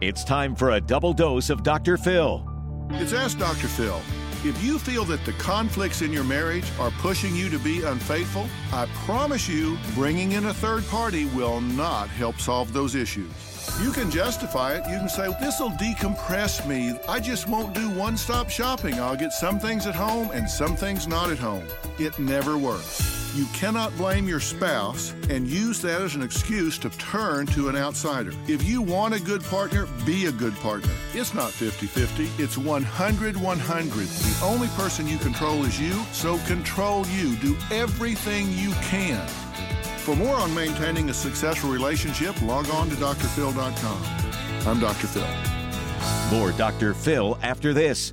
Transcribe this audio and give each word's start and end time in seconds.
It's 0.00 0.24
time 0.24 0.54
for 0.54 0.70
a 0.70 0.80
double 0.80 1.12
dose 1.12 1.50
of 1.50 1.62
Dr. 1.62 1.98
Phil. 1.98 2.42
It's 2.92 3.12
Ask 3.12 3.38
Dr. 3.38 3.68
Phil. 3.68 4.00
If 4.48 4.64
you 4.64 4.78
feel 4.78 5.04
that 5.04 5.22
the 5.26 5.32
conflicts 5.34 6.00
in 6.00 6.10
your 6.10 6.24
marriage 6.24 6.64
are 6.78 6.90
pushing 7.02 7.36
you 7.36 7.50
to 7.50 7.58
be 7.58 7.84
unfaithful, 7.84 8.48
I 8.72 8.86
promise 9.04 9.46
you, 9.46 9.76
bringing 9.94 10.32
in 10.32 10.46
a 10.46 10.54
third 10.54 10.86
party 10.88 11.26
will 11.26 11.60
not 11.60 12.08
help 12.08 12.40
solve 12.40 12.72
those 12.72 12.94
issues. 12.94 13.30
You 13.82 13.92
can 13.92 14.10
justify 14.10 14.72
it. 14.72 14.90
You 14.90 15.00
can 15.00 15.10
say, 15.10 15.34
This 15.38 15.60
will 15.60 15.72
decompress 15.72 16.66
me. 16.66 16.98
I 17.06 17.20
just 17.20 17.46
won't 17.46 17.74
do 17.74 17.90
one 17.90 18.16
stop 18.16 18.48
shopping. 18.48 18.94
I'll 18.94 19.16
get 19.16 19.34
some 19.34 19.60
things 19.60 19.86
at 19.86 19.94
home 19.94 20.30
and 20.32 20.48
some 20.48 20.76
things 20.76 21.06
not 21.06 21.28
at 21.28 21.38
home. 21.38 21.66
It 21.98 22.18
never 22.18 22.56
works. 22.56 23.19
You 23.34 23.46
cannot 23.52 23.96
blame 23.96 24.26
your 24.26 24.40
spouse 24.40 25.14
and 25.28 25.46
use 25.46 25.80
that 25.82 26.02
as 26.02 26.16
an 26.16 26.22
excuse 26.22 26.78
to 26.78 26.90
turn 26.90 27.46
to 27.46 27.68
an 27.68 27.76
outsider. 27.76 28.32
If 28.48 28.64
you 28.64 28.82
want 28.82 29.14
a 29.14 29.20
good 29.20 29.44
partner, 29.44 29.86
be 30.04 30.26
a 30.26 30.32
good 30.32 30.54
partner. 30.56 30.90
It's 31.14 31.32
not 31.32 31.52
50 31.52 31.86
50, 31.86 32.28
it's 32.42 32.58
100 32.58 33.36
100. 33.36 33.92
The 33.92 34.44
only 34.44 34.66
person 34.68 35.06
you 35.06 35.16
control 35.18 35.64
is 35.64 35.80
you, 35.80 36.02
so 36.12 36.38
control 36.38 37.06
you. 37.06 37.36
Do 37.36 37.56
everything 37.70 38.50
you 38.52 38.72
can. 38.82 39.24
For 39.98 40.16
more 40.16 40.34
on 40.34 40.52
maintaining 40.52 41.08
a 41.10 41.14
successful 41.14 41.70
relationship, 41.70 42.40
log 42.42 42.68
on 42.70 42.88
to 42.88 42.96
drphil.com. 42.96 44.02
I'm 44.66 44.80
Dr. 44.80 45.06
Phil. 45.06 46.36
More 46.36 46.50
Dr. 46.52 46.94
Phil 46.94 47.38
after 47.42 47.72
this. 47.72 48.12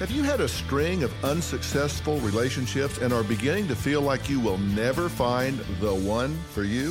Have 0.00 0.10
you 0.10 0.24
had 0.24 0.40
a 0.40 0.48
string 0.48 1.04
of 1.04 1.24
unsuccessful 1.24 2.18
relationships 2.18 2.98
and 2.98 3.12
are 3.12 3.22
beginning 3.22 3.68
to 3.68 3.76
feel 3.76 4.00
like 4.00 4.28
you 4.28 4.40
will 4.40 4.58
never 4.58 5.08
find 5.08 5.60
the 5.80 5.94
one 5.94 6.36
for 6.52 6.64
you? 6.64 6.90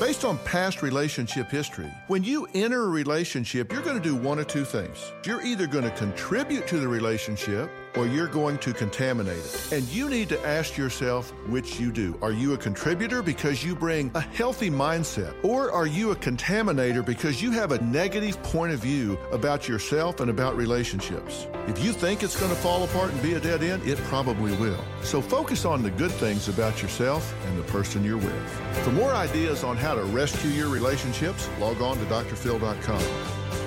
Based 0.00 0.24
on 0.24 0.38
past 0.38 0.80
relationship 0.80 1.50
history, 1.50 1.92
when 2.06 2.24
you 2.24 2.48
enter 2.54 2.84
a 2.84 2.88
relationship, 2.88 3.70
you're 3.70 3.82
going 3.82 4.00
to 4.00 4.02
do 4.02 4.16
one 4.16 4.38
of 4.38 4.46
two 4.46 4.64
things. 4.64 5.12
You're 5.26 5.42
either 5.42 5.66
going 5.66 5.84
to 5.84 5.90
contribute 5.90 6.66
to 6.68 6.78
the 6.78 6.88
relationship 6.88 7.70
or 7.96 8.06
you're 8.06 8.28
going 8.28 8.58
to 8.58 8.72
contaminate 8.72 9.38
it. 9.38 9.72
And 9.72 9.82
you 9.88 10.08
need 10.08 10.28
to 10.30 10.46
ask 10.46 10.76
yourself 10.76 11.30
which 11.48 11.80
you 11.80 11.90
do. 11.90 12.18
Are 12.22 12.32
you 12.32 12.54
a 12.54 12.58
contributor 12.58 13.22
because 13.22 13.64
you 13.64 13.74
bring 13.74 14.10
a 14.14 14.20
healthy 14.20 14.70
mindset? 14.70 15.34
Or 15.44 15.72
are 15.72 15.86
you 15.86 16.10
a 16.12 16.16
contaminator 16.16 17.04
because 17.04 17.42
you 17.42 17.50
have 17.52 17.72
a 17.72 17.82
negative 17.82 18.42
point 18.42 18.72
of 18.72 18.80
view 18.80 19.18
about 19.32 19.68
yourself 19.68 20.20
and 20.20 20.30
about 20.30 20.56
relationships? 20.56 21.46
If 21.66 21.82
you 21.84 21.92
think 21.92 22.22
it's 22.22 22.38
going 22.38 22.50
to 22.50 22.56
fall 22.56 22.84
apart 22.84 23.12
and 23.12 23.22
be 23.22 23.34
a 23.34 23.40
dead 23.40 23.62
end, 23.62 23.86
it 23.86 23.98
probably 24.04 24.54
will. 24.56 24.82
So 25.02 25.20
focus 25.20 25.64
on 25.64 25.82
the 25.82 25.90
good 25.90 26.12
things 26.12 26.48
about 26.48 26.82
yourself 26.82 27.34
and 27.46 27.58
the 27.58 27.64
person 27.64 28.04
you're 28.04 28.16
with. 28.16 28.50
For 28.84 28.92
more 28.92 29.12
ideas 29.12 29.64
on 29.64 29.76
how 29.76 29.94
to 29.94 30.04
rescue 30.04 30.50
your 30.50 30.68
relationships, 30.68 31.48
log 31.58 31.80
on 31.80 31.98
to 31.98 32.04
drphil.com. 32.04 33.02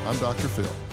I'm 0.08 0.18
Dr. 0.18 0.48
Phil. 0.48 0.93